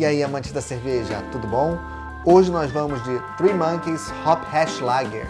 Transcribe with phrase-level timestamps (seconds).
[0.00, 1.78] E aí, amantes da cerveja, tudo bom?
[2.24, 5.28] Hoje nós vamos de Three Monkeys Hop Hash Lager.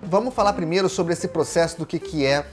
[0.00, 2.46] Vamos falar primeiro sobre esse processo do que, que é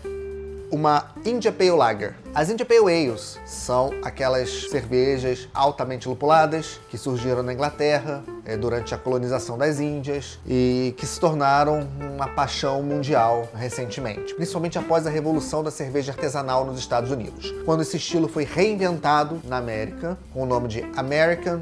[0.74, 2.16] uma India Pale Lager.
[2.34, 8.96] As India Pale Ales são aquelas cervejas altamente lupuladas que surgiram na Inglaterra é, durante
[8.96, 15.12] a colonização das Índias e que se tornaram uma paixão mundial recentemente, principalmente após a
[15.12, 20.42] revolução da cerveja artesanal nos Estados Unidos, quando esse estilo foi reinventado na América com
[20.42, 21.60] o nome de American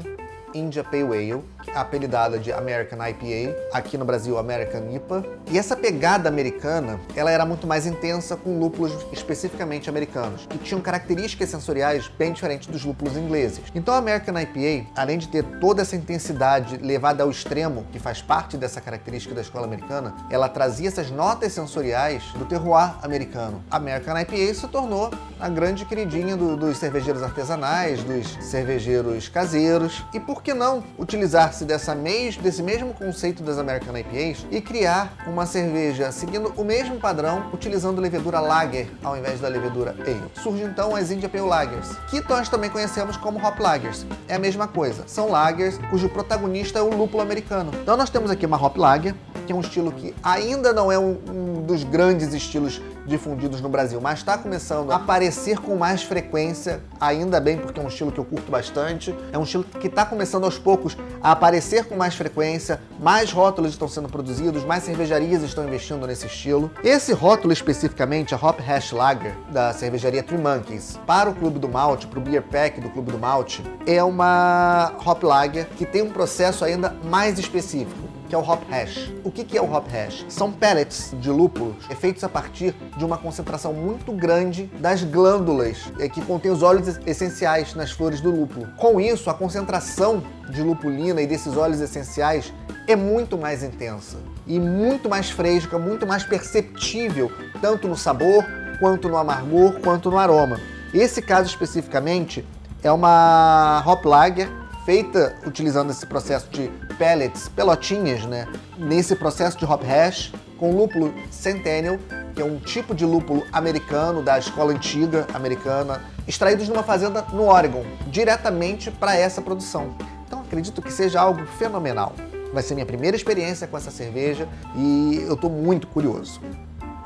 [0.54, 1.42] India Pale Ale,
[1.74, 5.24] apelidada de American IPA, aqui no Brasil American IPA.
[5.50, 10.80] E essa pegada americana, ela era muito mais intensa com lúpulos especificamente americanos, que tinham
[10.80, 13.62] características sensoriais bem diferentes dos lúpulos ingleses.
[13.74, 18.20] Então a American IPA, além de ter toda essa intensidade levada ao extremo, que faz
[18.20, 23.62] parte dessa característica da escola americana, ela trazia essas notas sensoriais do terroir americano.
[23.70, 30.04] A American IPA se tornou a grande queridinha do, dos cervejeiros artesanais, dos cervejeiros caseiros,
[30.12, 35.46] e por que não utilizar-se mes desse mesmo conceito das American IPAs e criar uma
[35.46, 40.22] cerveja seguindo o mesmo padrão, utilizando levedura lager ao invés da levedura ale.
[40.42, 44.06] Surge então as India Pale Lagers, que nós também conhecemos como Hop Lagers.
[44.28, 47.70] É a mesma coisa, são lagers cujo protagonista é o lúpulo americano.
[47.82, 49.14] Então nós temos aqui uma Hop Lager,
[49.46, 53.68] que é um estilo que ainda não é um, um dos grandes estilos difundidos no
[53.68, 58.12] Brasil, mas está começando a aparecer com mais frequência, ainda bem, porque é um estilo
[58.12, 59.14] que eu curto bastante.
[59.32, 63.72] É um estilo que está começando aos poucos a aparecer com mais frequência, mais rótulos
[63.72, 66.70] estão sendo produzidos, mais cervejarias estão investindo nesse estilo.
[66.82, 71.68] Esse rótulo especificamente, a Hop Hash Lager, da cervejaria Three Monkeys, para o Clube do
[71.68, 76.02] Malte, para o Beer Pack do Clube do Malte, é uma Hop Lager que tem
[76.02, 79.12] um processo ainda mais específico que é o hop hash.
[79.24, 80.24] O que, que é o hop hash?
[80.26, 86.08] São pellets de lúpulos feitos a partir de uma concentração muito grande das glândulas é,
[86.08, 88.68] que contém os óleos essenciais nas flores do lúpulo.
[88.78, 92.54] Com isso, a concentração de lupulina e desses óleos essenciais
[92.88, 94.16] é muito mais intensa
[94.46, 98.46] e muito mais fresca, muito mais perceptível, tanto no sabor,
[98.80, 100.58] quanto no amargor, quanto no aroma.
[100.94, 102.42] Esse caso especificamente
[102.82, 104.48] é uma hop lager
[104.84, 108.46] feita utilizando esse processo de pellets, pelotinhas, né?
[108.78, 111.98] Nesse processo de hop hash com lúpulo Centennial,
[112.34, 117.48] que é um tipo de lúpulo americano da escola antiga americana, extraídos numa fazenda no
[117.48, 119.94] Oregon, diretamente para essa produção.
[120.26, 122.12] Então acredito que seja algo fenomenal.
[122.52, 126.40] Vai ser minha primeira experiência com essa cerveja e eu estou muito curioso.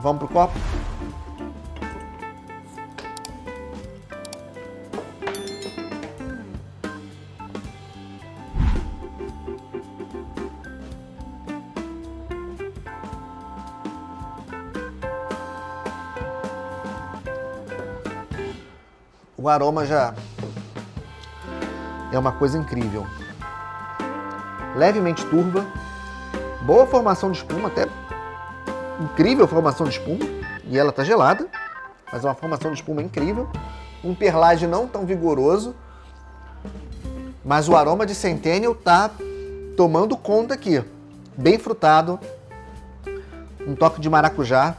[0.00, 0.54] Vamos pro copo?
[19.46, 20.12] O aroma já
[22.10, 23.06] é uma coisa incrível.
[24.74, 25.64] Levemente turva,
[26.62, 27.86] boa formação de espuma, até
[29.00, 30.24] incrível formação de espuma,
[30.64, 31.46] e ela tá gelada,
[32.12, 33.48] mas é uma formação de espuma incrível.
[34.02, 35.76] Um perlage não tão vigoroso,
[37.44, 39.12] mas o aroma de Centennial tá
[39.76, 40.82] tomando conta aqui.
[41.36, 42.18] Bem frutado,
[43.64, 44.74] um toque de maracujá,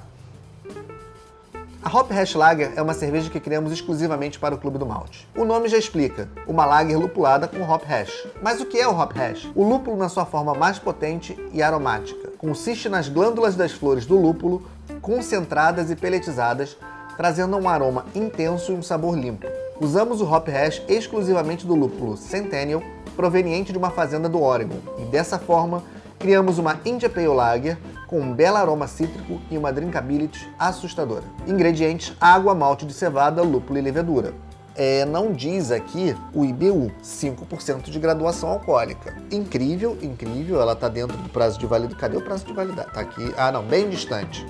[1.83, 5.27] a Hop Hash Lager é uma cerveja que criamos exclusivamente para o Clube do Malte.
[5.35, 8.27] O nome já explica, uma lager lupulada com hop hash.
[8.41, 9.49] Mas o que é o hop hash?
[9.55, 12.29] O lúpulo na sua forma mais potente e aromática.
[12.37, 14.63] Consiste nas glândulas das flores do lúpulo,
[15.01, 16.77] concentradas e peletizadas,
[17.15, 19.47] trazendo um aroma intenso e um sabor limpo.
[19.79, 22.81] Usamos o hop hash exclusivamente do lúpulo Centennial,
[23.15, 25.83] proveniente de uma fazenda do Oregon, e dessa forma
[26.19, 31.25] criamos uma India Pale Lager com um belo aroma cítrico e uma drinkability assustadora.
[31.45, 34.33] Ingredientes: água, malte de cevada, lúpulo e levedura.
[34.79, 39.17] É, não diz aqui o IBU, 5% de graduação alcoólica.
[39.31, 41.99] Incrível, incrível, ela está dentro do prazo de validade.
[41.99, 42.93] Cadê o prazo de validade?
[42.93, 43.33] Tá aqui.
[43.35, 44.45] Ah, não, bem distante.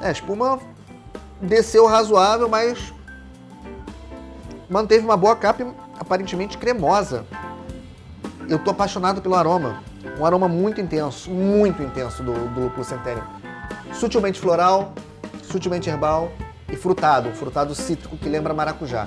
[0.00, 0.60] É, a espuma
[1.40, 2.94] desceu razoável, mas
[4.70, 5.66] manteve uma boa capa
[5.98, 7.26] aparentemente cremosa.
[8.48, 9.82] Eu tô apaixonado pelo aroma.
[10.18, 13.24] Um aroma muito intenso, muito intenso do, do lúpulo centênio.
[13.92, 14.92] Sutilmente floral,
[15.42, 16.30] sutilmente herbal
[16.70, 19.06] e frutado, um frutado cítrico que lembra maracujá.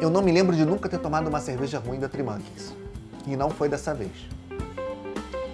[0.00, 2.74] Eu não me lembro de nunca ter tomado uma cerveja ruim da Trimanques.
[3.24, 4.10] E não foi dessa vez.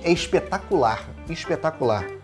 [0.02, 2.17] É espetacular, espetacular.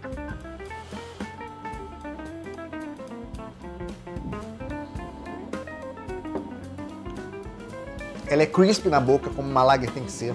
[8.35, 10.35] Ela é crisp na boca, como uma lager tem que ser.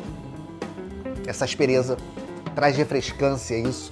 [1.28, 1.98] Essa aspereza
[2.56, 3.92] traz refrescância, isso.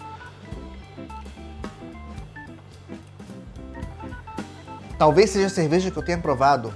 [4.97, 6.73] Talvez seja a cerveja que eu tenha provado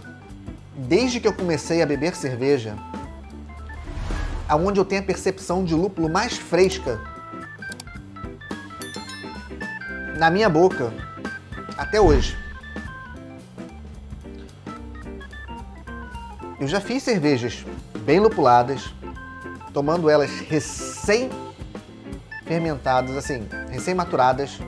[0.76, 2.76] desde que eu comecei a beber cerveja,
[4.46, 7.00] aonde eu tenho a percepção de lúpulo mais fresca
[10.18, 10.92] na minha boca
[11.78, 12.38] até hoje.
[16.62, 17.66] Eu já fiz cervejas
[18.06, 18.94] bem lupuladas,
[19.74, 21.28] tomando elas recém
[22.46, 24.60] fermentadas, assim, recém maturadas.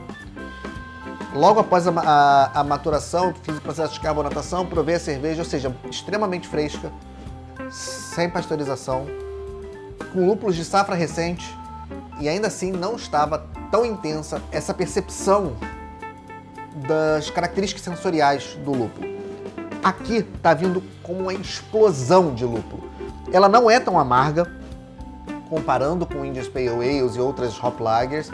[1.32, 5.44] Logo após a, a, a, maturação, fiz o processo de carbonatação, provei a cerveja, ou
[5.44, 6.90] seja, extremamente fresca,
[7.70, 9.06] sem pasteurização,
[10.12, 11.56] com lúpulos de safra recente,
[12.18, 15.56] e ainda assim não estava tão intensa essa percepção
[16.74, 19.13] das características sensoriais do lúpulo.
[19.84, 22.90] Aqui está vindo como uma explosão de lúpulo.
[23.30, 24.50] Ela não é tão amarga,
[25.50, 28.30] comparando com Indian Pale Ales e outras hop lagers,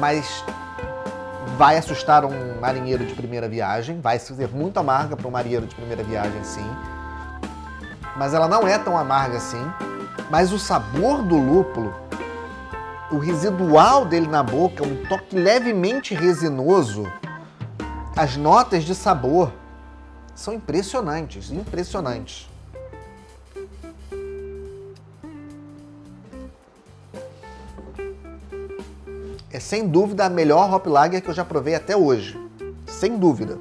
[0.00, 0.44] mas
[1.56, 5.74] vai assustar um marinheiro de primeira viagem, vai ser muito amarga para um marinheiro de
[5.76, 6.68] primeira viagem, sim.
[8.16, 9.64] Mas ela não é tão amarga assim.
[10.28, 11.94] Mas o sabor do lúpulo,
[13.12, 17.06] o residual dele na boca, um toque levemente resinoso,
[18.16, 19.52] as notas de sabor
[20.36, 22.48] são impressionantes, impressionantes.
[29.56, 32.38] é sem dúvida a melhor Hop Lager que eu já provei até hoje.
[32.86, 33.58] Sem dúvida.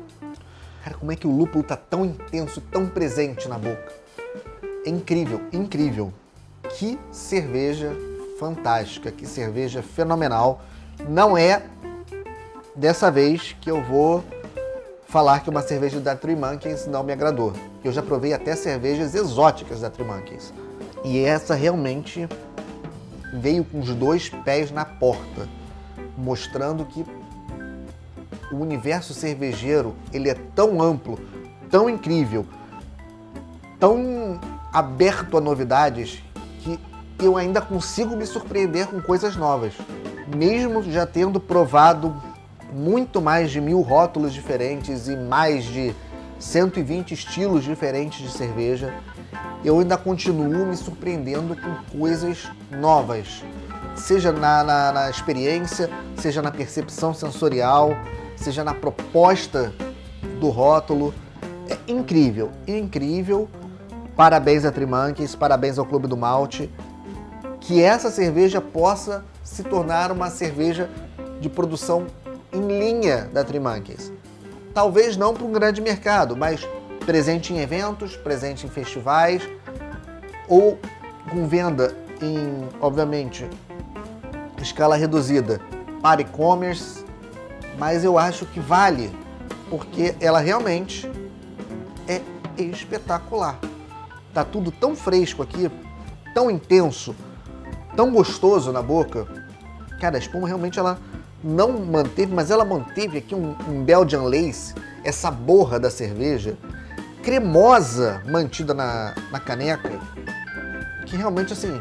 [0.83, 3.93] Cara, como é que o lúpulo tá tão intenso, tão presente na boca?
[4.85, 6.11] É incrível, incrível.
[6.77, 7.95] Que cerveja
[8.37, 10.61] fantástica, que cerveja fenomenal.
[11.07, 11.63] Não é
[12.75, 14.21] dessa vez que eu vou
[15.05, 17.53] falar que uma cerveja da Three Monkeys não me agradou.
[17.83, 20.53] Eu já provei até cervejas exóticas da Three Monkeys.
[21.03, 22.27] E essa realmente
[23.33, 25.47] veio com os dois pés na porta
[26.17, 27.05] mostrando que
[28.51, 31.19] o universo cervejeiro ele é tão amplo,
[31.69, 32.45] tão incrível,
[33.79, 34.39] tão
[34.71, 36.23] aberto a novidades
[36.61, 36.79] que
[37.19, 39.73] eu ainda consigo me surpreender com coisas novas,
[40.35, 42.15] mesmo já tendo provado
[42.75, 45.95] muito mais de mil rótulos diferentes e mais de
[46.37, 48.93] 120 estilos diferentes de cerveja,
[49.63, 53.43] eu ainda continuo me surpreendendo com coisas novas,
[53.95, 57.95] seja na, na, na experiência, seja na percepção sensorial,
[58.35, 59.73] seja na proposta
[60.41, 61.13] do rótulo.
[61.69, 63.49] É incrível, incrível.
[64.17, 66.69] Parabéns a Trimanques, parabéns ao Clube do Malte.
[67.61, 70.89] Que essa cerveja possa se tornar uma cerveja
[71.39, 72.05] de produção
[72.55, 74.11] em linha da Trimanques.
[74.73, 76.67] Talvez não para um grande mercado, mas
[77.05, 79.41] presente em eventos, presente em festivais
[80.47, 80.79] ou
[81.29, 83.47] com venda em, obviamente,
[84.61, 85.59] escala reduzida
[86.01, 87.03] para e-commerce,
[87.77, 89.11] mas eu acho que vale
[89.69, 91.09] porque ela realmente
[92.07, 92.21] é
[92.57, 93.59] espetacular.
[94.33, 95.69] Tá tudo tão fresco aqui,
[96.33, 97.15] tão intenso,
[97.95, 99.27] tão gostoso na boca.
[99.99, 100.99] Cara, a espuma realmente ela
[101.45, 106.57] não manteve, mas ela manteve aqui um, um Belgian Lace, essa borra da cerveja,
[107.21, 109.91] cremosa mantida na, na caneca,
[111.05, 111.79] que realmente assim,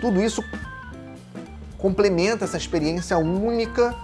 [0.00, 0.42] tudo isso
[1.76, 3.94] complementa essa experiência única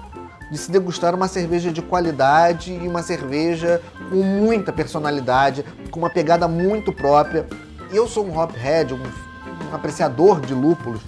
[0.51, 3.81] de se degustar uma cerveja de qualidade e uma cerveja
[4.11, 7.47] com muita personalidade, com uma pegada muito própria.
[7.91, 11.01] Eu sou um hophead, um, um apreciador de lúpulos,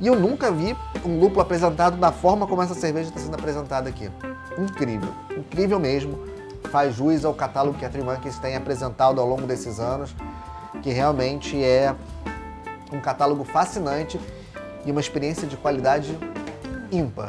[0.00, 3.88] e eu nunca vi um lúpulo apresentado da forma como essa cerveja está sendo apresentada
[3.88, 4.10] aqui.
[4.58, 6.18] Incrível, incrível mesmo.
[6.70, 10.14] Faz jus ao catálogo que a Trimanques tem apresentado ao longo desses anos,
[10.82, 11.94] que realmente é
[12.92, 14.20] um catálogo fascinante
[14.84, 16.16] e uma experiência de qualidade
[16.90, 17.28] ímpar.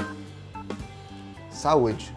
[1.49, 2.15] Saúde!